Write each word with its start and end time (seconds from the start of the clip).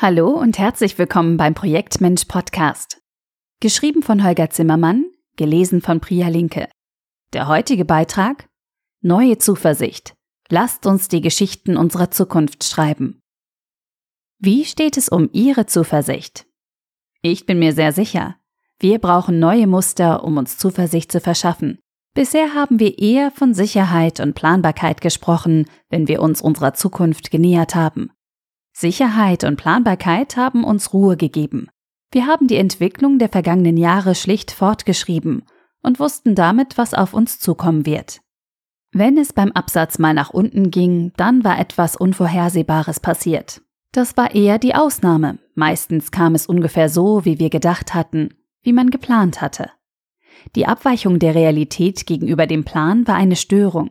Hallo 0.00 0.30
und 0.30 0.60
herzlich 0.60 0.96
willkommen 0.96 1.36
beim 1.36 1.54
Projekt 1.54 2.00
Mensch 2.00 2.26
Podcast. 2.26 3.02
Geschrieben 3.58 4.04
von 4.04 4.22
Holger 4.22 4.48
Zimmermann, 4.48 5.06
gelesen 5.34 5.82
von 5.82 5.98
Priya 5.98 6.28
Linke. 6.28 6.68
Der 7.32 7.48
heutige 7.48 7.84
Beitrag 7.84 8.48
Neue 9.00 9.38
Zuversicht. 9.38 10.14
Lasst 10.50 10.86
uns 10.86 11.08
die 11.08 11.20
Geschichten 11.20 11.76
unserer 11.76 12.12
Zukunft 12.12 12.62
schreiben. 12.62 13.18
Wie 14.38 14.64
steht 14.64 14.96
es 14.96 15.08
um 15.08 15.30
Ihre 15.32 15.66
Zuversicht? 15.66 16.46
Ich 17.20 17.44
bin 17.44 17.58
mir 17.58 17.72
sehr 17.72 17.90
sicher, 17.90 18.36
wir 18.78 19.00
brauchen 19.00 19.40
neue 19.40 19.66
Muster, 19.66 20.22
um 20.22 20.36
uns 20.36 20.58
Zuversicht 20.58 21.10
zu 21.10 21.18
verschaffen. 21.18 21.80
Bisher 22.14 22.54
haben 22.54 22.78
wir 22.78 23.00
eher 23.00 23.32
von 23.32 23.52
Sicherheit 23.52 24.20
und 24.20 24.34
Planbarkeit 24.34 25.00
gesprochen, 25.00 25.66
wenn 25.90 26.06
wir 26.06 26.22
uns 26.22 26.40
unserer 26.40 26.74
Zukunft 26.74 27.32
genähert 27.32 27.74
haben. 27.74 28.12
Sicherheit 28.78 29.42
und 29.42 29.56
Planbarkeit 29.56 30.36
haben 30.36 30.62
uns 30.62 30.92
Ruhe 30.92 31.16
gegeben. 31.16 31.68
Wir 32.12 32.28
haben 32.28 32.46
die 32.46 32.54
Entwicklung 32.54 33.18
der 33.18 33.28
vergangenen 33.28 33.76
Jahre 33.76 34.14
schlicht 34.14 34.52
fortgeschrieben 34.52 35.42
und 35.82 35.98
wussten 35.98 36.36
damit, 36.36 36.78
was 36.78 36.94
auf 36.94 37.12
uns 37.12 37.40
zukommen 37.40 37.86
wird. 37.86 38.20
Wenn 38.92 39.18
es 39.18 39.32
beim 39.32 39.50
Absatz 39.50 39.98
mal 39.98 40.14
nach 40.14 40.30
unten 40.30 40.70
ging, 40.70 41.12
dann 41.16 41.42
war 41.42 41.58
etwas 41.58 41.96
Unvorhersehbares 41.96 43.00
passiert. 43.00 43.62
Das 43.90 44.16
war 44.16 44.32
eher 44.32 44.60
die 44.60 44.76
Ausnahme. 44.76 45.40
Meistens 45.56 46.12
kam 46.12 46.36
es 46.36 46.46
ungefähr 46.46 46.88
so, 46.88 47.24
wie 47.24 47.40
wir 47.40 47.50
gedacht 47.50 47.94
hatten, 47.94 48.34
wie 48.62 48.72
man 48.72 48.90
geplant 48.90 49.40
hatte. 49.40 49.72
Die 50.54 50.66
Abweichung 50.66 51.18
der 51.18 51.34
Realität 51.34 52.06
gegenüber 52.06 52.46
dem 52.46 52.64
Plan 52.64 53.08
war 53.08 53.16
eine 53.16 53.34
Störung. 53.34 53.90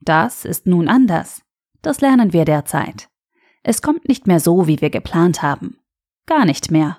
Das 0.00 0.46
ist 0.46 0.66
nun 0.66 0.88
anders. 0.88 1.42
Das 1.82 2.00
lernen 2.00 2.32
wir 2.32 2.46
derzeit. 2.46 3.11
Es 3.62 3.82
kommt 3.82 4.08
nicht 4.08 4.26
mehr 4.26 4.40
so, 4.40 4.66
wie 4.66 4.80
wir 4.80 4.90
geplant 4.90 5.42
haben. 5.42 5.78
Gar 6.26 6.44
nicht 6.44 6.70
mehr. 6.70 6.98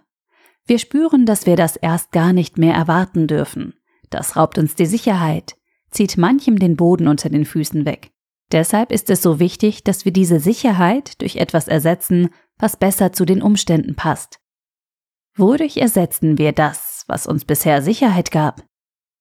Wir 0.66 0.80
spüren, 0.80 1.26
dass 1.26 1.46
wir 1.46 1.56
das 1.56 1.76
erst 1.76 2.12
gar 2.12 2.32
nicht 2.32 2.58
mehr 2.58 2.74
erwarten 2.74 3.28
dürfen. 3.28 3.74
Das 4.10 4.36
raubt 4.36 4.58
uns 4.58 4.76
die 4.76 4.86
Sicherheit, 4.86 5.56
zieht 5.90 6.18
manchem 6.18 6.60
den 6.60 6.78
Boden 6.78 7.08
unter 7.08 7.30
den 7.30 7.46
Füßen 7.46 7.86
weg. 7.86 8.12
Deshalb 8.52 8.92
ist 8.92 9.10
es 9.10 9.22
so 9.22 9.40
wichtig, 9.40 9.84
dass 9.84 10.06
wir 10.06 10.14
diese 10.14 10.40
Sicherheit 10.40 11.20
durch 11.22 11.38
etwas 11.38 11.68
ersetzen, 11.68 12.30
was 12.58 12.78
besser 12.78 13.12
zu 13.12 13.26
den 13.26 13.42
Umständen 13.42 13.96
passt. 13.96 14.40
Wodurch 15.36 15.78
ersetzen 15.78 16.38
wir 16.38 16.52
das, 16.52 17.04
was 17.08 17.26
uns 17.26 17.46
bisher 17.46 17.82
Sicherheit 17.82 18.30
gab? 18.30 18.64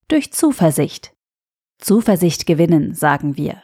Durch 0.09 0.33
Zuversicht. 0.33 1.17
Zuversicht 1.79 2.47
gewinnen, 2.47 2.95
sagen 2.95 3.37
wir. 3.37 3.63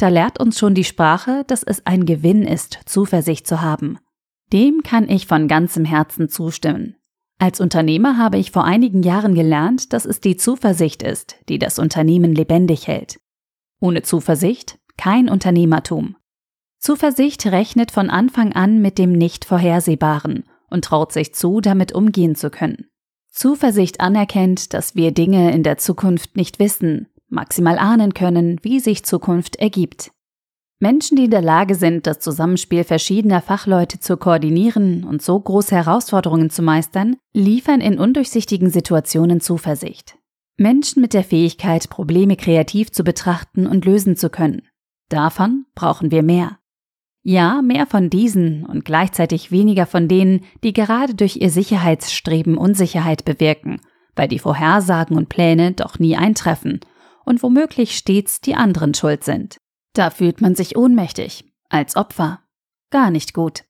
Da 0.00 0.08
lehrt 0.08 0.40
uns 0.40 0.58
schon 0.58 0.74
die 0.74 0.84
Sprache, 0.84 1.44
dass 1.46 1.62
es 1.62 1.84
ein 1.84 2.06
Gewinn 2.06 2.44
ist, 2.44 2.80
Zuversicht 2.86 3.46
zu 3.46 3.60
haben. 3.60 3.98
Dem 4.50 4.82
kann 4.82 5.06
ich 5.10 5.26
von 5.26 5.46
ganzem 5.46 5.84
Herzen 5.84 6.30
zustimmen. 6.30 6.96
Als 7.38 7.60
Unternehmer 7.60 8.16
habe 8.16 8.38
ich 8.38 8.50
vor 8.50 8.64
einigen 8.64 9.02
Jahren 9.02 9.34
gelernt, 9.34 9.92
dass 9.92 10.06
es 10.06 10.22
die 10.22 10.38
Zuversicht 10.38 11.02
ist, 11.02 11.36
die 11.50 11.58
das 11.58 11.78
Unternehmen 11.78 12.34
lebendig 12.34 12.86
hält. 12.86 13.20
Ohne 13.78 14.00
Zuversicht 14.00 14.78
kein 14.96 15.28
Unternehmertum. 15.28 16.16
Zuversicht 16.78 17.44
rechnet 17.44 17.90
von 17.90 18.08
Anfang 18.08 18.54
an 18.54 18.80
mit 18.80 18.96
dem 18.96 19.12
nicht 19.12 19.44
Vorhersehbaren 19.44 20.44
und 20.70 20.86
traut 20.86 21.12
sich 21.12 21.34
zu, 21.34 21.60
damit 21.60 21.92
umgehen 21.92 22.36
zu 22.36 22.48
können. 22.48 22.86
Zuversicht 23.28 24.00
anerkennt, 24.00 24.72
dass 24.72 24.94
wir 24.94 25.12
Dinge 25.12 25.52
in 25.52 25.62
der 25.62 25.76
Zukunft 25.76 26.36
nicht 26.36 26.58
wissen, 26.58 27.08
maximal 27.30 27.78
ahnen 27.78 28.14
können, 28.14 28.58
wie 28.62 28.80
sich 28.80 29.04
Zukunft 29.04 29.56
ergibt. 29.56 30.12
Menschen, 30.82 31.16
die 31.16 31.24
in 31.24 31.30
der 31.30 31.42
Lage 31.42 31.74
sind, 31.74 32.06
das 32.06 32.20
Zusammenspiel 32.20 32.84
verschiedener 32.84 33.42
Fachleute 33.42 34.00
zu 34.00 34.16
koordinieren 34.16 35.04
und 35.04 35.20
so 35.20 35.38
große 35.38 35.74
Herausforderungen 35.74 36.48
zu 36.48 36.62
meistern, 36.62 37.16
liefern 37.34 37.82
in 37.82 37.98
undurchsichtigen 37.98 38.70
Situationen 38.70 39.40
Zuversicht. 39.40 40.16
Menschen 40.56 41.02
mit 41.02 41.12
der 41.12 41.24
Fähigkeit, 41.24 41.90
Probleme 41.90 42.36
kreativ 42.36 42.92
zu 42.92 43.04
betrachten 43.04 43.66
und 43.66 43.84
lösen 43.84 44.16
zu 44.16 44.30
können. 44.30 44.62
Davon 45.10 45.66
brauchen 45.74 46.10
wir 46.10 46.22
mehr. 46.22 46.58
Ja, 47.22 47.60
mehr 47.60 47.84
von 47.84 48.08
diesen 48.08 48.64
und 48.64 48.86
gleichzeitig 48.86 49.50
weniger 49.50 49.84
von 49.84 50.08
denen, 50.08 50.44
die 50.64 50.72
gerade 50.72 51.14
durch 51.14 51.36
ihr 51.36 51.50
Sicherheitsstreben 51.50 52.56
Unsicherheit 52.56 53.26
bewirken, 53.26 53.82
weil 54.16 54.28
die 54.28 54.38
Vorhersagen 54.38 55.18
und 55.18 55.28
Pläne 55.28 55.72
doch 55.72 55.98
nie 55.98 56.16
eintreffen 56.16 56.80
und 57.24 57.42
womöglich 57.42 57.96
stets 57.96 58.40
die 58.40 58.54
anderen 58.54 58.94
schuld 58.94 59.24
sind. 59.24 59.58
Da 59.92 60.10
fühlt 60.10 60.40
man 60.40 60.54
sich 60.54 60.76
ohnmächtig, 60.76 61.44
als 61.68 61.96
Opfer. 61.96 62.40
Gar 62.90 63.10
nicht 63.10 63.34
gut. 63.34 63.64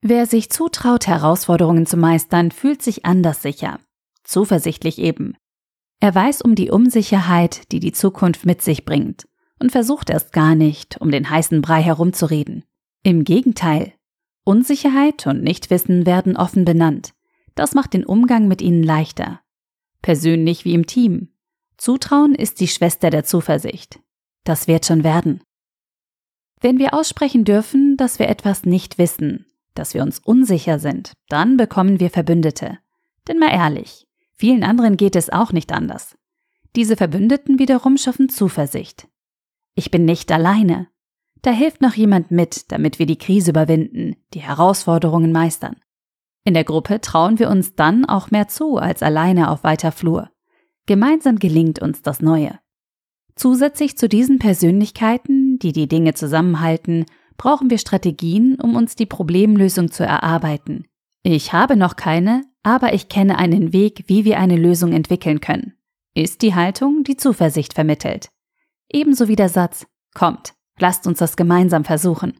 Wer 0.00 0.26
sich 0.26 0.50
zutraut, 0.50 1.06
Herausforderungen 1.06 1.86
zu 1.86 1.96
meistern, 1.96 2.50
fühlt 2.50 2.82
sich 2.82 3.04
anders 3.04 3.42
sicher. 3.42 3.78
Zuversichtlich 4.24 4.98
eben. 4.98 5.36
Er 6.00 6.14
weiß 6.14 6.42
um 6.42 6.56
die 6.56 6.70
Unsicherheit, 6.70 7.70
die 7.70 7.78
die 7.78 7.92
Zukunft 7.92 8.44
mit 8.44 8.62
sich 8.62 8.84
bringt 8.84 9.28
und 9.60 9.70
versucht 9.70 10.10
erst 10.10 10.32
gar 10.32 10.56
nicht, 10.56 11.00
um 11.00 11.12
den 11.12 11.30
heißen 11.30 11.62
Brei 11.62 11.80
herumzureden. 11.82 12.64
Im 13.04 13.22
Gegenteil. 13.22 13.92
Unsicherheit 14.44 15.24
und 15.28 15.44
Nichtwissen 15.44 16.04
werden 16.04 16.36
offen 16.36 16.64
benannt. 16.64 17.14
Das 17.54 17.74
macht 17.74 17.94
den 17.94 18.04
Umgang 18.04 18.48
mit 18.48 18.60
ihnen 18.60 18.82
leichter. 18.82 19.40
Persönlich 20.02 20.64
wie 20.64 20.74
im 20.74 20.86
Team. 20.86 21.28
Zutrauen 21.76 22.34
ist 22.34 22.60
die 22.60 22.68
Schwester 22.68 23.10
der 23.10 23.24
Zuversicht. 23.24 24.00
Das 24.44 24.66
wird 24.68 24.86
schon 24.86 25.04
werden. 25.04 25.42
Wenn 26.60 26.78
wir 26.78 26.94
aussprechen 26.94 27.44
dürfen, 27.44 27.96
dass 27.96 28.18
wir 28.18 28.28
etwas 28.28 28.64
nicht 28.64 28.98
wissen, 28.98 29.46
dass 29.74 29.94
wir 29.94 30.02
uns 30.02 30.18
unsicher 30.20 30.78
sind, 30.78 31.12
dann 31.28 31.56
bekommen 31.56 31.98
wir 31.98 32.10
Verbündete. 32.10 32.78
Denn 33.26 33.38
mal 33.38 33.50
ehrlich, 33.52 34.06
vielen 34.36 34.62
anderen 34.62 34.96
geht 34.96 35.16
es 35.16 35.30
auch 35.30 35.52
nicht 35.52 35.72
anders. 35.72 36.16
Diese 36.76 36.96
Verbündeten 36.96 37.58
wiederum 37.58 37.96
schaffen 37.96 38.28
Zuversicht. 38.28 39.08
Ich 39.74 39.90
bin 39.90 40.04
nicht 40.04 40.30
alleine. 40.30 40.88
Da 41.42 41.50
hilft 41.50 41.80
noch 41.80 41.94
jemand 41.94 42.30
mit, 42.30 42.70
damit 42.70 42.98
wir 42.98 43.06
die 43.06 43.18
Krise 43.18 43.50
überwinden, 43.50 44.16
die 44.32 44.40
Herausforderungen 44.40 45.32
meistern. 45.32 45.76
In 46.44 46.54
der 46.54 46.64
Gruppe 46.64 47.00
trauen 47.00 47.38
wir 47.38 47.50
uns 47.50 47.74
dann 47.74 48.04
auch 48.04 48.30
mehr 48.30 48.48
zu 48.48 48.76
als 48.78 49.02
alleine 49.02 49.50
auf 49.50 49.64
weiter 49.64 49.92
Flur. 49.92 50.30
Gemeinsam 50.86 51.38
gelingt 51.38 51.80
uns 51.80 52.02
das 52.02 52.20
Neue. 52.20 52.58
Zusätzlich 53.34 53.96
zu 53.96 54.08
diesen 54.08 54.38
Persönlichkeiten, 54.38 55.58
die 55.58 55.72
die 55.72 55.88
Dinge 55.88 56.14
zusammenhalten, 56.14 57.06
brauchen 57.36 57.70
wir 57.70 57.78
Strategien, 57.78 58.58
um 58.60 58.76
uns 58.76 58.94
die 58.94 59.06
Problemlösung 59.06 59.90
zu 59.90 60.04
erarbeiten. 60.04 60.86
Ich 61.22 61.52
habe 61.52 61.76
noch 61.76 61.96
keine, 61.96 62.44
aber 62.62 62.94
ich 62.94 63.08
kenne 63.08 63.38
einen 63.38 63.72
Weg, 63.72 64.04
wie 64.06 64.24
wir 64.24 64.38
eine 64.38 64.56
Lösung 64.56 64.92
entwickeln 64.92 65.40
können. 65.40 65.74
Ist 66.14 66.42
die 66.42 66.54
Haltung, 66.54 67.04
die 67.04 67.16
Zuversicht 67.16 67.74
vermittelt. 67.74 68.28
Ebenso 68.90 69.28
wie 69.28 69.36
der 69.36 69.48
Satz, 69.48 69.86
kommt, 70.14 70.54
lasst 70.78 71.06
uns 71.06 71.18
das 71.18 71.36
gemeinsam 71.36 71.84
versuchen. 71.84 72.38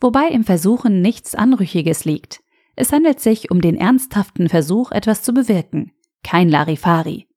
Wobei 0.00 0.28
im 0.28 0.44
Versuchen 0.44 1.02
nichts 1.02 1.34
Anrüchiges 1.34 2.04
liegt. 2.04 2.40
Es 2.76 2.92
handelt 2.92 3.20
sich 3.20 3.50
um 3.50 3.60
den 3.60 3.76
ernsthaften 3.76 4.48
Versuch, 4.48 4.92
etwas 4.92 5.22
zu 5.22 5.34
bewirken. 5.34 5.92
Kein 6.22 6.48
Larifari. 6.48 7.29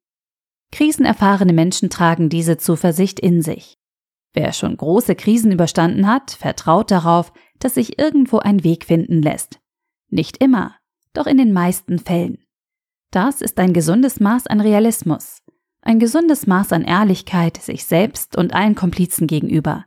Krisenerfahrene 0.73 1.53
Menschen 1.53 1.91
tragen 1.91 2.29
diese 2.29 2.57
Zuversicht 2.57 3.19
in 3.19 3.43
sich. 3.43 3.77
Wer 4.33 4.53
schon 4.53 4.75
große 4.75 5.13
Krisen 5.13 5.51
überstanden 5.51 6.07
hat, 6.07 6.31
vertraut 6.31 6.89
darauf, 6.89 7.31
dass 7.59 7.75
sich 7.75 7.99
irgendwo 7.99 8.39
ein 8.39 8.63
Weg 8.63 8.85
finden 8.85 9.21
lässt. 9.21 9.59
Nicht 10.09 10.37
immer, 10.37 10.75
doch 11.13 11.27
in 11.27 11.37
den 11.37 11.53
meisten 11.53 11.99
Fällen. 11.99 12.39
Das 13.11 13.41
ist 13.41 13.59
ein 13.59 13.73
gesundes 13.73 14.19
Maß 14.19 14.47
an 14.47 14.61
Realismus, 14.61 15.43
ein 15.83 15.99
gesundes 15.99 16.47
Maß 16.47 16.73
an 16.73 16.83
Ehrlichkeit 16.83 17.57
sich 17.57 17.85
selbst 17.85 18.35
und 18.35 18.55
allen 18.55 18.73
Komplizen 18.73 19.27
gegenüber. 19.27 19.85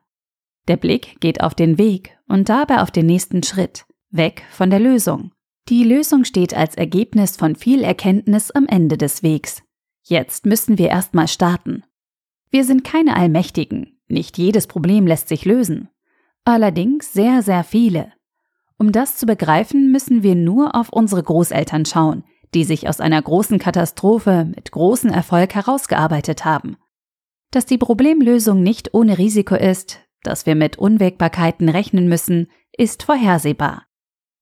Der 0.68 0.76
Blick 0.76 1.18
geht 1.18 1.40
auf 1.40 1.56
den 1.56 1.78
Weg 1.78 2.16
und 2.28 2.48
dabei 2.48 2.80
auf 2.80 2.92
den 2.92 3.06
nächsten 3.06 3.42
Schritt, 3.42 3.86
weg 4.10 4.44
von 4.52 4.70
der 4.70 4.78
Lösung. 4.78 5.32
Die 5.68 5.82
Lösung 5.82 6.22
steht 6.22 6.54
als 6.54 6.76
Ergebnis 6.76 7.36
von 7.36 7.56
viel 7.56 7.82
Erkenntnis 7.82 8.52
am 8.52 8.66
Ende 8.68 8.96
des 8.96 9.24
Wegs. 9.24 9.65
Jetzt 10.08 10.46
müssen 10.46 10.78
wir 10.78 10.88
erstmal 10.88 11.26
starten. 11.26 11.82
Wir 12.48 12.62
sind 12.62 12.84
keine 12.84 13.16
Allmächtigen, 13.16 13.98
nicht 14.06 14.38
jedes 14.38 14.68
Problem 14.68 15.04
lässt 15.04 15.26
sich 15.26 15.44
lösen. 15.44 15.88
Allerdings 16.44 17.12
sehr, 17.12 17.42
sehr 17.42 17.64
viele. 17.64 18.12
Um 18.78 18.92
das 18.92 19.16
zu 19.16 19.26
begreifen, 19.26 19.90
müssen 19.90 20.22
wir 20.22 20.36
nur 20.36 20.76
auf 20.76 20.90
unsere 20.90 21.24
Großeltern 21.24 21.86
schauen, 21.86 22.22
die 22.54 22.62
sich 22.62 22.88
aus 22.88 23.00
einer 23.00 23.20
großen 23.20 23.58
Katastrophe 23.58 24.44
mit 24.44 24.70
großem 24.70 25.10
Erfolg 25.10 25.56
herausgearbeitet 25.56 26.44
haben. 26.44 26.76
Dass 27.50 27.66
die 27.66 27.78
Problemlösung 27.78 28.62
nicht 28.62 28.94
ohne 28.94 29.18
Risiko 29.18 29.56
ist, 29.56 29.98
dass 30.22 30.46
wir 30.46 30.54
mit 30.54 30.78
Unwägbarkeiten 30.78 31.68
rechnen 31.68 32.08
müssen, 32.08 32.46
ist 32.70 33.02
vorhersehbar. 33.02 33.86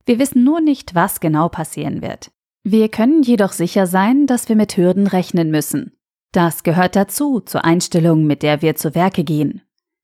Wir 0.04 0.18
wissen 0.18 0.44
nur 0.44 0.60
nicht, 0.60 0.94
was 0.94 1.20
genau 1.20 1.48
passieren 1.48 2.02
wird. 2.02 2.33
Wir 2.66 2.88
können 2.88 3.22
jedoch 3.22 3.52
sicher 3.52 3.86
sein, 3.86 4.26
dass 4.26 4.48
wir 4.48 4.56
mit 4.56 4.78
Hürden 4.78 5.06
rechnen 5.06 5.50
müssen. 5.50 5.92
Das 6.32 6.62
gehört 6.62 6.96
dazu, 6.96 7.40
zur 7.40 7.62
Einstellung, 7.62 8.26
mit 8.26 8.42
der 8.42 8.62
wir 8.62 8.74
zu 8.74 8.94
Werke 8.94 9.22
gehen. 9.22 9.60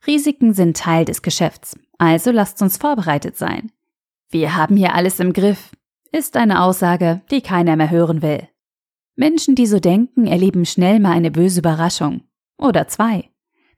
Risiken 0.06 0.52
sind 0.52 0.76
Teil 0.76 1.06
des 1.06 1.22
Geschäfts, 1.22 1.74
also 1.96 2.30
lasst 2.30 2.60
uns 2.60 2.76
vorbereitet 2.76 3.38
sein. 3.38 3.72
Wir 4.28 4.56
haben 4.56 4.76
hier 4.76 4.94
alles 4.94 5.20
im 5.20 5.32
Griff. 5.32 5.70
ist 6.12 6.36
eine 6.36 6.62
Aussage, 6.62 7.22
die 7.30 7.40
keiner 7.40 7.76
mehr 7.76 7.90
hören 7.90 8.20
will. 8.20 8.46
Menschen, 9.16 9.54
die 9.54 9.66
so 9.66 9.80
denken, 9.80 10.26
erleben 10.26 10.66
schnell 10.66 11.00
mal 11.00 11.12
eine 11.12 11.30
böse 11.30 11.60
Überraschung. 11.60 12.24
Oder 12.58 12.88
zwei. 12.88 13.30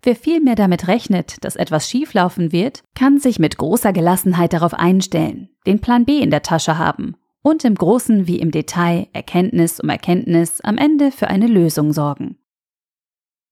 Wer 0.03 0.17
vielmehr 0.17 0.57
damit 0.57 0.89
rechnet, 0.89 1.45
dass 1.45 1.55
etwas 1.55 1.89
schieflaufen 1.89 2.51
wird, 2.51 2.83
kann 2.97 3.21
sich 3.21 3.39
mit 3.39 3.59
großer 3.59 3.93
Gelassenheit 3.93 4.53
darauf 4.53 4.75
einstellen, 4.75 5.51
den 5.67 5.81
Plan 5.81 6.05
B 6.05 6.19
in 6.19 6.31
der 6.31 6.43
Tasche 6.43 6.79
haben 6.79 7.15
und 7.43 7.65
im 7.65 7.75
Großen 7.75 8.27
wie 8.27 8.39
im 8.39 8.51
Detail 8.51 9.09
Erkenntnis 9.13 9.81
um 9.81 9.89
Erkenntnis 9.89 10.61
am 10.61 10.79
Ende 10.79 11.11
für 11.11 11.29
eine 11.29 11.47
Lösung 11.47 11.93
sorgen. 11.93 12.39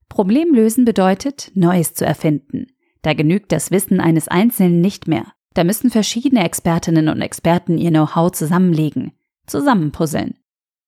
Problemlösen 0.09 0.85
bedeutet, 0.85 1.53
Neues 1.55 1.95
zu 1.95 2.05
erfinden. 2.05 2.67
Da 3.03 3.15
genügt 3.15 3.53
das 3.53 3.71
Wissen 3.71 4.01
eines 4.01 4.29
Einzelnen 4.29 4.81
nicht 4.81 5.09
mehr. 5.09 5.33
Da 5.55 5.65
müssen 5.65 5.91
verschiedene 5.91 6.45
Expertinnen 6.45 7.09
und 7.09 7.23
Experten 7.23 7.79
ihr 7.79 7.91
Know-how 7.91 8.31
zusammenlegen, 8.33 9.13
zusammenpuzzeln. 9.47 10.35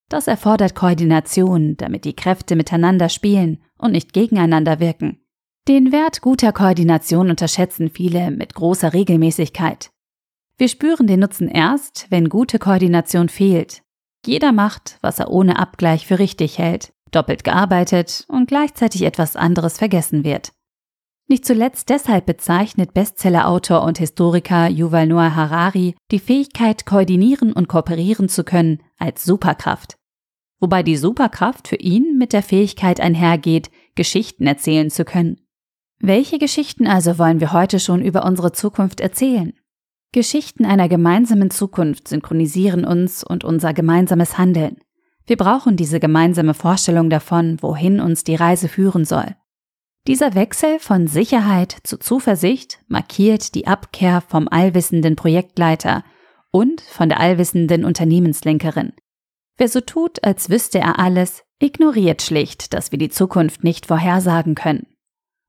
Das 0.08 0.26
erfordert 0.26 0.74
Koordination, 0.74 1.76
damit 1.76 2.04
die 2.04 2.14
Kräfte 2.14 2.54
miteinander 2.54 3.08
spielen 3.08 3.62
und 3.78 3.92
nicht 3.92 4.12
gegeneinander 4.12 4.78
wirken. 4.78 5.20
Den 5.68 5.92
Wert 5.92 6.20
guter 6.20 6.52
Koordination 6.52 7.30
unterschätzen 7.30 7.88
viele 7.88 8.32
mit 8.32 8.54
großer 8.54 8.92
Regelmäßigkeit. 8.92 9.91
Wir 10.62 10.68
spüren 10.68 11.08
den 11.08 11.18
Nutzen 11.18 11.48
erst, 11.48 12.06
wenn 12.10 12.28
gute 12.28 12.60
Koordination 12.60 13.28
fehlt. 13.28 13.82
Jeder 14.24 14.52
macht, 14.52 14.96
was 15.00 15.18
er 15.18 15.28
ohne 15.28 15.58
Abgleich 15.58 16.06
für 16.06 16.20
richtig 16.20 16.56
hält, 16.56 16.92
doppelt 17.10 17.42
gearbeitet 17.42 18.24
und 18.28 18.46
gleichzeitig 18.46 19.02
etwas 19.02 19.34
anderes 19.34 19.78
vergessen 19.78 20.22
wird. 20.22 20.52
Nicht 21.26 21.44
zuletzt 21.44 21.88
deshalb 21.88 22.26
bezeichnet 22.26 22.94
Bestsellerautor 22.94 23.82
und 23.82 23.98
Historiker 23.98 24.68
Yuval 24.68 25.08
Noah 25.08 25.34
Harari 25.34 25.96
die 26.12 26.20
Fähigkeit, 26.20 26.86
koordinieren 26.86 27.52
und 27.52 27.66
kooperieren 27.66 28.28
zu 28.28 28.44
können, 28.44 28.84
als 28.98 29.24
Superkraft. 29.24 29.96
Wobei 30.60 30.84
die 30.84 30.96
Superkraft 30.96 31.66
für 31.66 31.74
ihn 31.74 32.18
mit 32.18 32.32
der 32.32 32.44
Fähigkeit 32.44 33.00
einhergeht, 33.00 33.72
Geschichten 33.96 34.46
erzählen 34.46 34.90
zu 34.90 35.04
können. 35.04 35.40
Welche 35.98 36.38
Geschichten 36.38 36.86
also 36.86 37.18
wollen 37.18 37.40
wir 37.40 37.52
heute 37.52 37.80
schon 37.80 38.00
über 38.00 38.24
unsere 38.24 38.52
Zukunft 38.52 39.00
erzählen? 39.00 39.54
Geschichten 40.12 40.66
einer 40.66 40.88
gemeinsamen 40.88 41.50
Zukunft 41.50 42.08
synchronisieren 42.08 42.84
uns 42.84 43.24
und 43.24 43.44
unser 43.44 43.72
gemeinsames 43.72 44.36
Handeln. 44.36 44.76
Wir 45.26 45.36
brauchen 45.36 45.76
diese 45.76 46.00
gemeinsame 46.00 46.52
Vorstellung 46.52 47.08
davon, 47.08 47.56
wohin 47.62 48.00
uns 48.00 48.22
die 48.22 48.34
Reise 48.34 48.68
führen 48.68 49.04
soll. 49.06 49.36
Dieser 50.06 50.34
Wechsel 50.34 50.78
von 50.80 51.06
Sicherheit 51.06 51.76
zu 51.84 51.96
Zuversicht 51.96 52.80
markiert 52.88 53.54
die 53.54 53.66
Abkehr 53.66 54.20
vom 54.20 54.48
allwissenden 54.48 55.16
Projektleiter 55.16 56.04
und 56.50 56.80
von 56.80 57.08
der 57.08 57.20
allwissenden 57.20 57.84
Unternehmenslenkerin. 57.84 58.92
Wer 59.56 59.68
so 59.68 59.80
tut, 59.80 60.24
als 60.24 60.50
wüsste 60.50 60.80
er 60.80 60.98
alles, 60.98 61.44
ignoriert 61.60 62.20
schlicht, 62.20 62.74
dass 62.74 62.90
wir 62.90 62.98
die 62.98 63.10
Zukunft 63.10 63.64
nicht 63.64 63.86
vorhersagen 63.86 64.56
können. 64.56 64.88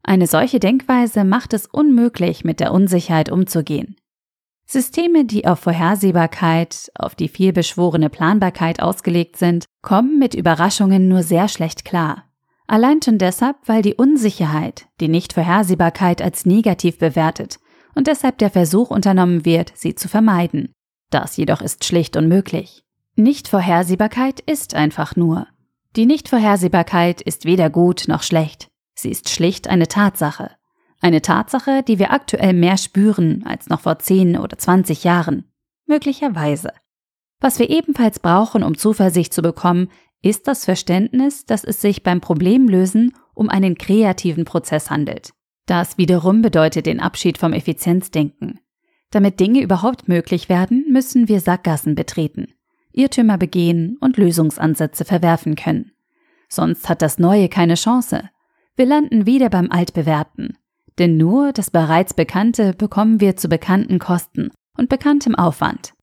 Eine 0.04 0.28
solche 0.28 0.60
Denkweise 0.60 1.24
macht 1.24 1.54
es 1.54 1.66
unmöglich, 1.66 2.44
mit 2.44 2.60
der 2.60 2.72
Unsicherheit 2.72 3.32
umzugehen. 3.32 3.96
Systeme, 4.66 5.26
die 5.26 5.46
auf 5.46 5.60
Vorhersehbarkeit, 5.60 6.92
auf 6.96 7.16
die 7.16 7.28
vielbeschworene 7.28 8.10
Planbarkeit 8.10 8.82
ausgelegt 8.82 9.38
sind, 9.38 9.66
kommen 9.82 10.20
mit 10.20 10.34
Überraschungen 10.34 11.08
nur 11.08 11.24
sehr 11.24 11.48
schlecht 11.48 11.86
klar. 11.86 12.24
Allein 12.66 13.02
schon 13.02 13.18
deshalb, 13.18 13.58
weil 13.66 13.82
die 13.82 13.96
Unsicherheit 13.96 14.88
die 15.00 15.10
Nichtvorhersehbarkeit 15.10 16.22
als 16.22 16.46
negativ 16.46 16.98
bewertet 16.98 17.60
und 17.94 18.08
deshalb 18.08 18.38
der 18.38 18.50
Versuch 18.50 18.90
unternommen 18.90 19.46
wird, 19.46 19.74
sie 19.76 19.96
zu 19.96 20.08
vermeiden. 20.08 20.72
Das 21.10 21.38
jedoch 21.38 21.62
ist 21.62 21.86
schlicht 21.86 22.18
unmöglich. 22.18 22.84
Nichtvorhersehbarkeit 23.16 24.40
ist 24.40 24.74
einfach 24.74 25.16
nur. 25.16 25.48
Die 25.96 26.08
Nichtvorhersehbarkeit 26.08 27.22
ist 27.22 27.46
weder 27.46 27.70
gut 27.70 28.06
noch 28.08 28.24
schlecht. 28.24 28.70
Sie 28.96 29.12
ist 29.12 29.30
schlicht 29.30 29.68
eine 29.68 29.88
Tatsache. 29.88 30.52
Eine 31.04 31.22
Tatsache, 31.22 31.84
die 31.84 32.00
wir 32.00 32.14
aktuell 32.14 32.54
mehr 32.54 32.78
spüren 32.78 33.44
als 33.46 33.68
noch 33.68 33.82
vor 33.82 34.00
10 34.00 34.38
oder 34.38 34.58
20 34.58 35.04
Jahren. 35.04 35.44
Möglicherweise. 35.86 36.72
Was 37.42 37.60
wir 37.60 37.70
ebenfalls 37.70 38.20
brauchen, 38.20 38.64
um 38.64 38.78
Zuversicht 38.78 39.34
zu 39.34 39.42
bekommen, 39.42 39.90
ist 40.22 40.48
das 40.48 40.64
Verständnis, 40.64 41.46
dass 41.46 41.66
es 41.66 41.82
sich 41.82 42.04
beim 42.04 42.22
Problemlösen 42.22 43.12
um 43.34 43.50
einen 43.50 43.78
kreativen 43.78 44.46
Prozess 44.46 44.90
handelt. 44.90 45.34
Das 45.66 45.98
wiederum 45.98 46.42
bedeutet 46.42 46.86
den 46.86 47.02
Abschied 47.02 47.38
vom 47.38 47.52
Effizienzdenken. 47.52 48.62
Damit 49.12 49.42
Dinge 49.42 49.62
überhaupt 49.62 50.08
möglich 50.08 50.48
werden, 50.48 50.86
müssen 50.90 51.28
wir 51.28 51.42
Sackgassen 51.42 51.96
betreten, 51.96 52.54
Irrtümer 52.94 53.38
begehen 53.38 53.98
und 54.00 54.16
Lösungsansätze 54.16 55.04
verwerfen 55.04 55.56
können. 55.56 55.92
Sonst 56.48 56.88
hat 56.88 57.02
das 57.02 57.20
Neue 57.20 57.50
keine 57.50 57.76
Chance. 57.76 58.30
Wir 58.78 58.86
landen 58.86 59.26
wieder 59.26 59.50
beim 59.50 59.70
Altbewährten. 59.70 60.58
Denn 61.00 61.18
nur 61.18 61.52
das 61.54 61.72
bereits 61.72 62.14
Bekannte 62.14 62.74
bekommen 62.74 63.20
wir 63.20 63.36
zu 63.36 63.48
bekannten 63.48 64.00
Kosten 64.00 64.52
und 64.78 64.90
bekanntem 64.90 65.36
Aufwand. 65.36 65.94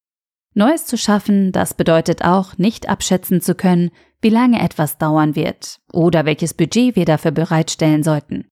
Neues 0.54 0.86
zu 0.86 0.98
schaffen, 0.98 1.52
das 1.52 1.74
bedeutet 1.74 2.24
auch, 2.24 2.58
nicht 2.58 2.88
abschätzen 2.88 3.40
zu 3.40 3.54
können, 3.54 3.90
wie 4.20 4.30
lange 4.30 4.60
etwas 4.60 4.98
dauern 4.98 5.36
wird 5.36 5.78
oder 5.92 6.24
welches 6.24 6.54
Budget 6.54 6.96
wir 6.96 7.04
dafür 7.04 7.30
bereitstellen 7.30 8.02
sollten. 8.02 8.48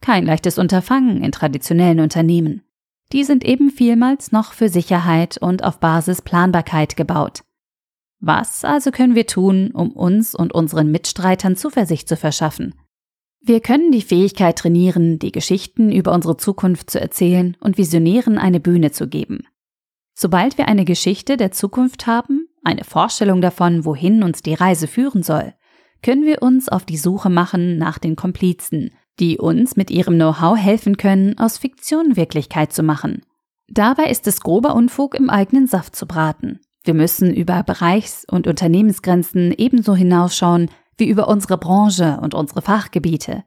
Kein 0.00 0.24
leichtes 0.24 0.58
Unterfangen 0.58 1.22
in 1.22 1.32
traditionellen 1.32 2.00
Unternehmen. 2.00 2.62
Die 3.12 3.24
sind 3.24 3.44
eben 3.44 3.70
vielmals 3.70 4.32
noch 4.32 4.52
für 4.52 4.68
Sicherheit 4.68 5.36
und 5.36 5.64
auf 5.64 5.80
Basis 5.80 6.22
Planbarkeit 6.22 6.96
gebaut. 6.96 7.42
Was 8.20 8.64
also 8.64 8.92
können 8.92 9.16
wir 9.16 9.26
tun, 9.26 9.72
um 9.72 9.90
uns 9.90 10.34
und 10.34 10.54
unseren 10.54 10.90
Mitstreitern 10.90 11.56
Zuversicht 11.56 12.08
zu 12.08 12.16
verschaffen? 12.16 12.74
Wir 13.44 13.60
können 13.60 13.90
die 13.90 14.02
Fähigkeit 14.02 14.56
trainieren, 14.56 15.18
die 15.18 15.32
Geschichten 15.32 15.90
über 15.90 16.12
unsere 16.12 16.36
Zukunft 16.36 16.90
zu 16.90 17.00
erzählen 17.00 17.56
und 17.58 17.76
Visionären 17.76 18.38
eine 18.38 18.60
Bühne 18.60 18.92
zu 18.92 19.08
geben. 19.08 19.48
Sobald 20.14 20.58
wir 20.58 20.68
eine 20.68 20.84
Geschichte 20.84 21.36
der 21.36 21.50
Zukunft 21.50 22.06
haben, 22.06 22.46
eine 22.62 22.84
Vorstellung 22.84 23.40
davon, 23.40 23.84
wohin 23.84 24.22
uns 24.22 24.42
die 24.42 24.54
Reise 24.54 24.86
führen 24.86 25.24
soll, 25.24 25.54
können 26.02 26.24
wir 26.24 26.40
uns 26.40 26.68
auf 26.68 26.84
die 26.84 26.96
Suche 26.96 27.30
machen 27.30 27.78
nach 27.78 27.98
den 27.98 28.14
Komplizen, 28.14 28.94
die 29.18 29.38
uns 29.38 29.74
mit 29.74 29.90
ihrem 29.90 30.14
Know-how 30.14 30.56
helfen 30.56 30.96
können, 30.96 31.36
aus 31.36 31.58
Fiktion 31.58 32.14
Wirklichkeit 32.14 32.72
zu 32.72 32.84
machen. 32.84 33.22
Dabei 33.66 34.04
ist 34.08 34.28
es 34.28 34.40
grober 34.40 34.76
Unfug, 34.76 35.16
im 35.16 35.30
eigenen 35.30 35.66
Saft 35.66 35.96
zu 35.96 36.06
braten. 36.06 36.60
Wir 36.84 36.94
müssen 36.94 37.34
über 37.34 37.64
Bereichs- 37.64 38.24
und 38.30 38.46
Unternehmensgrenzen 38.46 39.52
ebenso 39.52 39.96
hinausschauen, 39.96 40.70
wie 40.96 41.08
über 41.08 41.28
unsere 41.28 41.58
Branche 41.58 42.18
und 42.22 42.34
unsere 42.34 42.62
Fachgebiete. 42.62 43.44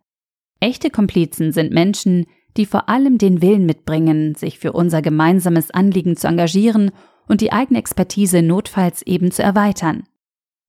Echte 0.59 0.89
Komplizen 0.89 1.51
sind 1.51 1.71
Menschen, 1.71 2.25
die 2.57 2.65
vor 2.65 2.89
allem 2.89 3.17
den 3.17 3.41
Willen 3.41 3.65
mitbringen, 3.65 4.35
sich 4.35 4.59
für 4.59 4.73
unser 4.73 5.01
gemeinsames 5.01 5.71
Anliegen 5.71 6.15
zu 6.15 6.27
engagieren 6.27 6.91
und 7.27 7.41
die 7.41 7.51
eigene 7.51 7.79
Expertise 7.79 8.41
notfalls 8.41 9.01
eben 9.01 9.31
zu 9.31 9.43
erweitern. 9.43 10.03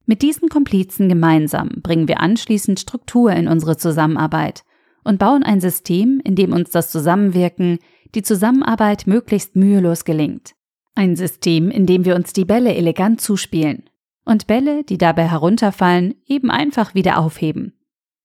Mit 0.05 0.23
diesen 0.23 0.49
Komplizen 0.49 1.09
gemeinsam 1.09 1.71
bringen 1.83 2.09
wir 2.09 2.21
anschließend 2.21 2.79
Struktur 2.81 3.33
in 3.33 3.49
unsere 3.49 3.77
Zusammenarbeit 3.77 4.63
und 5.05 5.19
bauen 5.19 5.43
ein 5.43 5.61
System, 5.61 6.21
in 6.25 6.35
dem 6.35 6.53
uns 6.53 6.71
das 6.71 6.91
Zusammenwirken, 6.91 7.79
die 8.15 8.23
Zusammenarbeit 8.23 9.07
möglichst 9.07 9.57
mühelos 9.57 10.05
gelingt. 10.05 10.55
Ein 10.95 11.17
System, 11.17 11.71
in 11.71 11.87
dem 11.87 12.05
wir 12.05 12.15
uns 12.15 12.33
die 12.33 12.45
Bälle 12.45 12.75
elegant 12.75 13.21
zuspielen 13.21 13.86
und 14.27 14.47
Bälle, 14.47 14.85
die 14.85 14.99
dabei 14.99 15.29
herunterfallen, 15.29 16.15
eben 16.27 16.51
einfach 16.51 16.95
wieder 16.95 17.19
aufheben. 17.19 17.73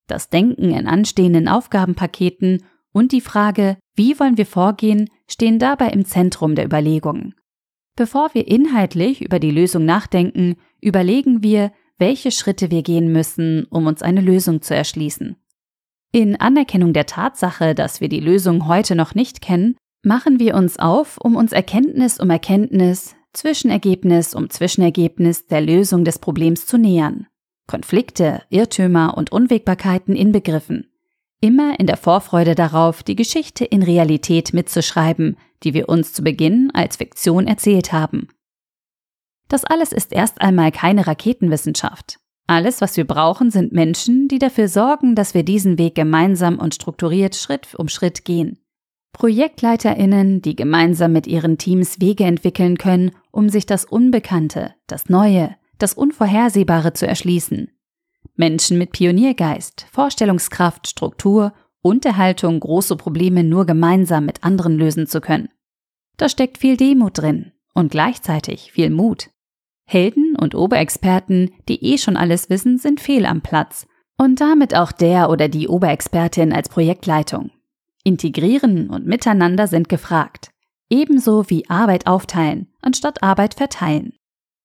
Das 0.08 0.30
Denken 0.30 0.72
in 0.72 0.88
anstehenden 0.88 1.48
Aufgabenpaketen 1.48 2.66
und 2.92 3.14
die 3.14 3.22
Frage, 3.22 3.78
wie 3.96 4.20
wollen 4.20 4.38
wir 4.38 4.46
vorgehen, 4.46 5.10
stehen 5.30 5.60
dabei 5.60 5.88
im 5.90 6.04
Zentrum 6.04 6.56
der 6.56 6.66
Überlegungen. 6.66 7.36
Bevor 7.96 8.34
wir 8.34 8.48
inhaltlich 8.48 9.22
über 9.22 9.40
die 9.40 9.52
Lösung 9.52 9.86
nachdenken, 9.86 10.56
überlegen 10.82 11.44
wir, 11.44 11.72
welche 11.98 12.32
Schritte 12.32 12.72
wir 12.72 12.82
gehen 12.82 13.12
müssen, 13.12 13.66
um 13.70 13.86
uns 13.86 14.02
eine 14.02 14.22
Lösung 14.22 14.62
zu 14.62 14.76
erschließen. 14.76 15.38
In 16.12 16.36
Anerkennung 16.36 16.94
der 16.94 17.06
Tatsache, 17.06 17.76
dass 17.76 18.02
wir 18.02 18.10
die 18.10 18.20
Lösung 18.20 18.68
heute 18.68 18.96
noch 18.96 19.16
nicht 19.16 19.42
kennen, 19.42 19.78
machen 20.04 20.40
wir 20.40 20.56
uns 20.56 20.80
auf, 20.80 21.18
um 21.18 21.36
uns 21.36 21.52
Erkenntnis 21.52 22.20
um 22.20 22.30
Erkenntnis, 22.30 23.16
Zwischenergebnis 23.34 24.36
um 24.36 24.50
Zwischenergebnis 24.50 25.48
der 25.48 25.62
Lösung 25.62 26.04
des 26.04 26.20
Problems 26.20 26.66
zu 26.66 26.78
nähern. 26.78 27.28
Konflikte, 27.68 28.44
Irrtümer 28.50 29.18
und 29.18 29.32
Unwägbarkeiten 29.32 30.16
inbegriffen. 30.16 30.92
Immer 31.40 31.80
in 31.80 31.88
der 31.88 31.98
Vorfreude 31.98 32.54
darauf, 32.54 33.02
die 33.04 33.16
Geschichte 33.16 33.66
in 33.66 33.82
Realität 33.82 34.54
mitzuschreiben, 34.54 35.38
die 35.64 35.74
wir 35.74 35.90
uns 35.90 36.14
zu 36.14 36.24
Beginn 36.24 36.70
als 36.74 36.98
Fiktion 36.98 37.48
erzählt 37.48 37.94
haben. 37.94 38.28
Das 39.48 39.64
alles 39.64 39.92
ist 39.92 40.14
erst 40.14 40.40
einmal 40.40 40.72
keine 40.72 41.08
Raketenwissenschaft. 41.08 42.20
Alles, 42.48 42.82
was 42.82 42.98
wir 42.98 43.08
brauchen, 43.08 43.50
sind 43.50 43.72
Menschen, 43.72 44.28
die 44.28 44.40
dafür 44.40 44.68
sorgen, 44.68 45.16
dass 45.16 45.34
wir 45.34 45.44
diesen 45.44 45.78
Weg 45.78 45.96
gemeinsam 45.96 46.60
und 46.60 46.76
strukturiert 46.76 47.36
Schritt 47.36 47.76
um 47.76 47.88
Schritt 47.88 48.26
gehen. 48.26 48.61
ProjektleiterInnen, 49.14 50.42
die 50.42 50.56
gemeinsam 50.56 51.14
mit 51.14 51.28
ihren 51.28 51.58
Teams 51.58 52.00
Wege 52.00 52.24
entwickeln 52.24 52.78
können, 52.78 53.12
um 53.32 53.50
sich 53.50 53.66
das 53.66 53.86
Unbekannte, 53.86 54.74
das 54.88 55.10
Neue, 55.10 55.56
das 55.78 55.94
Unvorhersehbare 55.94 56.94
zu 56.94 57.08
erschließen. 57.08 57.70
Menschen 58.36 58.78
mit 58.78 58.92
Pioniergeist, 58.92 59.86
Vorstellungskraft, 59.92 60.88
Struktur 60.88 61.54
und 61.82 62.06
der 62.06 62.18
Haltung, 62.18 62.60
große 62.60 62.96
Probleme 62.96 63.44
nur 63.44 63.66
gemeinsam 63.66 64.26
mit 64.26 64.44
anderen 64.44 64.78
lösen 64.78 65.08
zu 65.08 65.22
können. 65.22 65.50
Da 66.18 66.30
steckt 66.30 66.58
viel 66.58 66.78
Demut 66.78 67.18
drin 67.18 67.52
und 67.74 67.92
gleichzeitig 67.92 68.72
viel 68.72 68.90
Mut. 68.90 69.30
Helden 69.86 70.36
und 70.40 70.56
Oberexperten, 70.56 71.52
die 71.68 71.84
eh 71.84 71.98
schon 71.98 72.16
alles 72.16 72.50
wissen, 72.50 72.78
sind 72.78 73.02
fehl 73.02 73.26
am 73.26 73.42
Platz 73.42 73.88
und 74.18 74.40
damit 74.40 74.76
auch 74.76 74.92
der 74.92 75.30
oder 75.30 75.50
die 75.50 75.68
Oberexpertin 75.68 76.54
als 76.54 76.70
Projektleitung. 76.70 77.52
Integrieren 78.04 78.90
und 78.90 79.06
Miteinander 79.06 79.68
sind 79.68 79.90
gefragt, 79.90 80.52
ebenso 80.90 81.50
wie 81.50 81.70
Arbeit 81.70 82.08
aufteilen 82.08 82.72
anstatt 82.82 83.24
Arbeit 83.24 83.54
verteilen. 83.54 84.14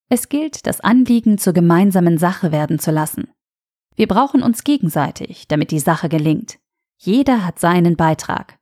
Es 0.09 0.29
gilt, 0.29 0.65
das 0.67 0.81
Anliegen 0.81 1.37
zur 1.37 1.53
gemeinsamen 1.53 2.17
Sache 2.17 2.51
werden 2.51 2.79
zu 2.79 2.91
lassen. 2.91 3.29
Wir 3.95 4.07
brauchen 4.07 4.43
uns 4.43 4.63
gegenseitig, 4.63 5.47
damit 5.47 5.71
die 5.71 5.79
Sache 5.79 6.09
gelingt. 6.09 6.59
Jeder 6.97 7.45
hat 7.45 7.59
seinen 7.59 7.95
Beitrag. 7.95 8.59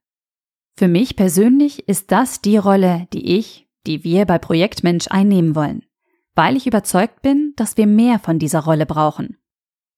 Für 0.78 0.88
mich 0.88 1.16
persönlich 1.16 1.88
ist 1.88 2.12
das 2.12 2.42
die 2.42 2.58
Rolle, 2.58 3.08
die 3.14 3.38
ich, 3.38 3.68
die 3.86 4.04
wir 4.04 4.26
bei 4.26 4.38
Projektmensch 4.38 5.08
einnehmen 5.10 5.56
wollen, 5.56 5.86
weil 6.34 6.58
ich 6.58 6.68
überzeugt 6.68 7.22
bin, 7.22 7.54
dass 7.56 7.78
wir 7.78 7.88
mehr 7.88 8.20
von 8.20 8.40
dieser 8.40 8.62
Rolle 8.62 8.86
brauchen. 8.86 9.38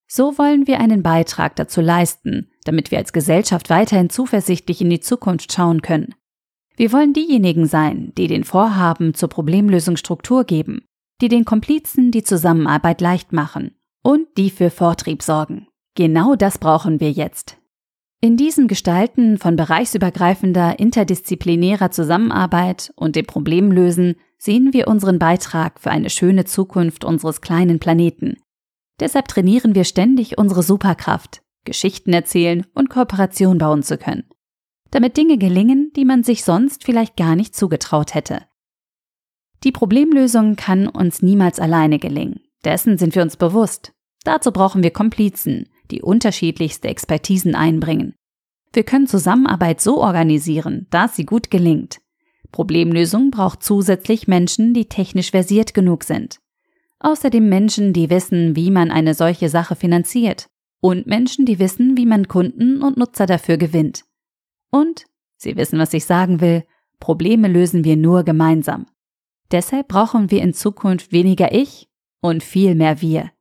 So 0.08 0.38
wollen 0.38 0.68
wir 0.68 0.80
einen 0.80 1.02
Beitrag 1.02 1.56
dazu 1.56 1.82
leisten, 1.82 2.52
damit 2.68 2.92
wir 2.92 2.98
als 2.98 3.14
Gesellschaft 3.14 3.70
weiterhin 3.70 4.10
zuversichtlich 4.10 4.82
in 4.82 4.90
die 4.90 5.00
Zukunft 5.00 5.54
schauen 5.54 5.82
können. 5.82 6.14
Wir 6.76 6.92
wollen 6.92 7.14
diejenigen 7.14 7.66
sein, 7.66 8.14
die 8.18 8.28
den 8.28 8.44
Vorhaben 8.44 9.14
zur 9.14 9.30
Problemlösung 9.30 9.98
Struktur 9.98 10.44
geben, 10.44 10.86
die 11.22 11.28
den 11.28 11.46
Komplizen 11.46 12.12
die 12.12 12.24
Zusammenarbeit 12.24 13.02
leicht 13.02 13.34
machen 13.34 13.72
und 14.04 14.28
die 14.38 14.52
für 14.52 14.70
Vortrieb 14.70 15.24
sorgen. 15.24 15.68
Genau 15.96 16.36
das 16.36 16.60
brauchen 16.60 17.00
wir 17.00 17.12
jetzt. 17.12 17.58
In 18.22 18.36
diesem 18.36 18.68
Gestalten 18.68 19.38
von 19.38 19.56
bereichsübergreifender, 19.56 20.80
interdisziplinärer 20.80 21.92
Zusammenarbeit 21.92 22.92
und 22.96 23.16
dem 23.16 23.26
Problemlösen 23.26 24.16
sehen 24.38 24.74
wir 24.74 24.88
unseren 24.88 25.20
Beitrag 25.20 25.80
für 25.80 25.92
eine 25.92 26.10
schöne 26.10 26.46
Zukunft 26.46 27.06
unseres 27.06 27.42
kleinen 27.42 27.80
Planeten. 27.80 28.38
Deshalb 29.00 29.28
trainieren 29.28 29.76
wir 29.76 29.84
ständig 29.84 30.38
unsere 30.38 30.64
Superkraft, 30.64 31.42
Geschichten 31.68 32.14
erzählen 32.14 32.66
und 32.74 32.90
Kooperation 32.90 33.60
bauen 33.60 33.84
zu 33.84 33.98
können. 33.98 34.24
Damit 34.90 35.18
Dinge 35.18 35.38
gelingen, 35.38 35.92
die 35.96 36.06
man 36.06 36.24
sich 36.24 36.44
sonst 36.44 36.86
vielleicht 36.86 37.18
gar 37.18 37.36
nicht 37.36 37.56
zugetraut 37.56 38.16
hätte. 38.16 38.46
Die 39.64 39.74
Problemlösung 39.74 40.56
kann 40.56 40.88
uns 40.88 41.22
niemals 41.22 41.60
alleine 41.60 42.00
gelingen. 42.00 42.40
Dessen 42.64 42.98
sind 42.98 43.14
wir 43.16 43.22
uns 43.22 43.36
bewusst. 43.36 43.92
Dazu 44.24 44.52
brauchen 44.52 44.82
wir 44.82 44.92
Komplizen, 44.92 45.68
die 45.92 46.02
unterschiedlichste 46.02 46.88
Expertisen 46.88 47.54
einbringen. 47.54 48.16
Wir 48.72 48.84
können 48.84 49.08
Zusammenarbeit 49.08 49.82
so 49.82 50.02
organisieren, 50.02 50.88
dass 50.90 51.16
sie 51.16 51.26
gut 51.26 51.52
gelingt. 51.52 52.00
Problemlösung 52.52 53.30
braucht 53.30 53.62
zusätzlich 53.62 54.28
Menschen, 54.28 54.74
die 54.74 54.86
technisch 54.86 55.32
versiert 55.32 55.74
genug 55.74 56.06
sind. 56.06 56.40
Außerdem 57.00 57.48
Menschen, 57.48 57.92
die 57.92 58.10
wissen, 58.10 58.56
wie 58.56 58.72
man 58.72 58.90
eine 58.90 59.14
solche 59.14 59.50
Sache 59.50 59.76
finanziert. 59.76 60.48
Und 60.80 61.08
Menschen, 61.08 61.46
die 61.46 61.60
wissen, 61.60 61.98
wie 61.98 62.06
man 62.06 62.28
Kunden 62.28 62.82
und 62.82 62.98
Nutzer 62.98 63.26
dafür 63.26 63.58
gewinnt. 63.58 64.04
Und, 64.70 65.06
Sie 65.38 65.56
wissen, 65.56 65.78
was 65.80 65.94
ich 65.94 66.06
sagen 66.06 66.42
will, 66.42 66.64
Probleme 67.00 67.48
lösen 67.48 67.84
wir 67.84 67.96
nur 67.96 68.24
gemeinsam. 68.24 68.88
Deshalb 69.52 69.88
brauchen 69.88 70.32
wir 70.32 70.42
in 70.42 70.54
Zukunft 70.54 71.12
weniger 71.12 71.54
ich 71.54 71.88
und 72.22 72.44
viel 72.44 72.76
mehr 72.76 73.02
wir. 73.02 73.32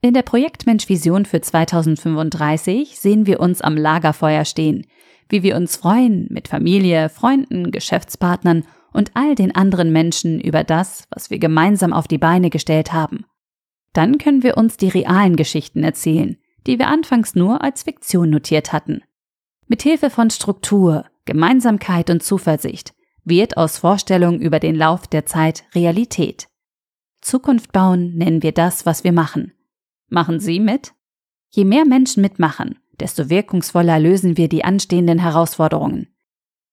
In 0.00 0.14
der 0.14 0.22
Projektmensch-Vision 0.22 1.24
für 1.24 1.40
2035 1.40 2.98
sehen 2.98 3.26
wir 3.26 3.40
uns 3.40 3.60
am 3.62 3.76
Lagerfeuer 3.76 4.44
stehen, 4.44 4.86
wie 5.28 5.42
wir 5.42 5.56
uns 5.56 5.76
freuen 5.76 6.26
mit 6.30 6.48
Familie, 6.48 7.08
Freunden, 7.08 7.70
Geschäftspartnern 7.70 8.64
und 8.92 9.10
all 9.14 9.34
den 9.34 9.54
anderen 9.54 9.92
Menschen 9.92 10.40
über 10.40 10.64
das, 10.64 11.04
was 11.10 11.30
wir 11.30 11.38
gemeinsam 11.38 11.92
auf 11.92 12.08
die 12.08 12.18
Beine 12.18 12.50
gestellt 12.50 12.92
haben. 12.92 13.24
Dann 13.92 14.18
können 14.18 14.42
wir 14.42 14.56
uns 14.56 14.76
die 14.76 14.88
realen 14.88 15.36
Geschichten 15.36 15.82
erzählen, 15.82 16.36
die 16.66 16.78
wir 16.78 16.88
anfangs 16.88 17.34
nur 17.34 17.62
als 17.62 17.82
Fiktion 17.84 18.30
notiert 18.30 18.72
hatten. 18.72 19.02
Mithilfe 19.66 20.10
von 20.10 20.30
Struktur, 20.30 21.04
Gemeinsamkeit 21.24 22.10
und 22.10 22.22
Zuversicht 22.22 22.94
wird 23.24 23.56
aus 23.56 23.78
Vorstellung 23.78 24.40
über 24.40 24.58
den 24.58 24.74
Lauf 24.74 25.06
der 25.06 25.26
Zeit 25.26 25.64
Realität. 25.74 26.48
Zukunft 27.20 27.72
bauen 27.72 28.14
nennen 28.14 28.42
wir 28.42 28.52
das, 28.52 28.86
was 28.86 29.04
wir 29.04 29.12
machen. 29.12 29.52
Machen 30.08 30.40
Sie 30.40 30.60
mit? 30.60 30.94
Je 31.50 31.64
mehr 31.64 31.84
Menschen 31.84 32.22
mitmachen, 32.22 32.78
desto 32.98 33.28
wirkungsvoller 33.28 33.98
lösen 33.98 34.36
wir 34.36 34.48
die 34.48 34.64
anstehenden 34.64 35.18
Herausforderungen. 35.18 36.08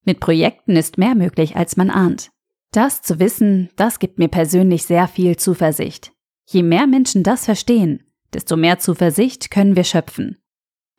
Mit 0.04 0.20
Projekten 0.20 0.76
ist 0.76 0.98
mehr 0.98 1.14
möglich, 1.14 1.56
als 1.56 1.76
man 1.76 1.90
ahnt. 1.90 2.30
Das 2.72 3.02
zu 3.02 3.18
wissen, 3.18 3.70
das 3.76 3.98
gibt 3.98 4.18
mir 4.18 4.28
persönlich 4.28 4.84
sehr 4.84 5.08
viel 5.08 5.36
Zuversicht. 5.36 6.12
Je 6.46 6.62
mehr 6.62 6.86
Menschen 6.86 7.22
das 7.22 7.44
verstehen, 7.44 8.05
desto 8.36 8.56
mehr 8.56 8.78
Zuversicht 8.78 9.50
können 9.50 9.74
wir 9.76 9.84
schöpfen. 9.84 10.36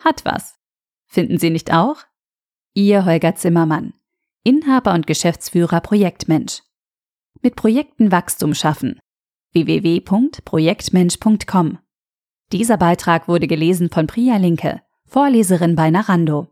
Hat 0.04 0.26
was. 0.26 0.56
Finden 1.06 1.38
Sie 1.38 1.52
nicht 1.52 1.72
auch? 1.72 1.98
Ihr 2.74 3.06
Holger 3.06 3.36
Zimmermann. 3.36 3.94
Inhaber 4.44 4.96
und 4.96 5.06
Geschäftsführer 5.06 5.82
Projektmensch. 5.82 6.64
Mit 7.44 7.56
Projekten 7.56 8.12
Wachstum 8.12 8.56
schaffen. 8.56 9.00
www.projektmensch.com. 9.54 11.78
Dieser 12.52 12.78
Beitrag 12.78 13.28
wurde 13.28 13.46
gelesen 13.46 13.92
von 13.92 14.08
Priya 14.08 14.38
Linke, 14.38 14.82
Vorleserin 15.06 15.76
bei 15.76 15.92
Narando. 15.92 16.48